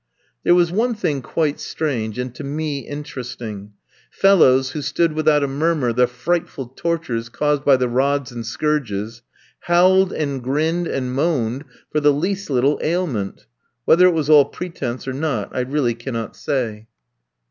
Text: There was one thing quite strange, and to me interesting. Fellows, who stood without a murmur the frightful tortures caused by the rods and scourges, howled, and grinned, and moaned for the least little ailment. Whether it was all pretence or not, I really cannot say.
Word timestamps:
There 0.43 0.55
was 0.55 0.71
one 0.71 0.95
thing 0.95 1.21
quite 1.21 1.59
strange, 1.59 2.17
and 2.17 2.33
to 2.33 2.43
me 2.43 2.79
interesting. 2.87 3.73
Fellows, 4.09 4.71
who 4.71 4.81
stood 4.81 5.13
without 5.13 5.43
a 5.43 5.47
murmur 5.47 5.93
the 5.93 6.07
frightful 6.07 6.69
tortures 6.69 7.29
caused 7.29 7.63
by 7.63 7.77
the 7.77 7.87
rods 7.87 8.31
and 8.31 8.43
scourges, 8.43 9.21
howled, 9.65 10.11
and 10.11 10.41
grinned, 10.41 10.87
and 10.87 11.13
moaned 11.13 11.65
for 11.91 11.99
the 11.99 12.11
least 12.13 12.49
little 12.49 12.79
ailment. 12.81 13.45
Whether 13.85 14.07
it 14.07 14.15
was 14.15 14.27
all 14.27 14.45
pretence 14.45 15.07
or 15.07 15.13
not, 15.13 15.55
I 15.55 15.59
really 15.59 15.93
cannot 15.93 16.35
say. 16.35 16.87